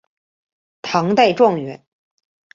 [0.81, 1.85] 唐代状元。